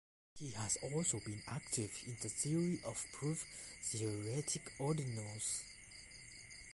He 0.33 0.49
has 0.53 0.79
also 0.95 1.19
been 1.23 1.43
active 1.47 1.91
in 2.07 2.17
the 2.23 2.29
theory 2.29 2.81
of 2.87 3.05
proof-theoretic 3.13 4.71
ordinals. 4.79 5.61